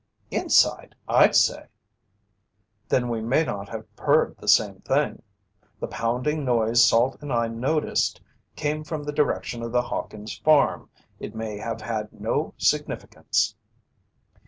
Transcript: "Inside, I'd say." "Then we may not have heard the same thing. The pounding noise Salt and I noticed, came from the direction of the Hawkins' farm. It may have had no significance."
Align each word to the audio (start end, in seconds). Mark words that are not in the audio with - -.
"Inside, 0.31 0.95
I'd 1.07 1.35
say." 1.35 1.67
"Then 2.89 3.07
we 3.07 3.21
may 3.21 3.43
not 3.43 3.69
have 3.69 3.85
heard 3.99 4.35
the 4.39 4.47
same 4.47 4.79
thing. 4.81 5.21
The 5.79 5.85
pounding 5.87 6.43
noise 6.43 6.83
Salt 6.83 7.19
and 7.21 7.31
I 7.31 7.47
noticed, 7.49 8.19
came 8.55 8.83
from 8.83 9.03
the 9.03 9.13
direction 9.13 9.61
of 9.61 9.71
the 9.71 9.83
Hawkins' 9.83 10.39
farm. 10.39 10.89
It 11.19 11.35
may 11.35 11.59
have 11.59 11.81
had 11.81 12.11
no 12.11 12.55
significance." 12.57 13.53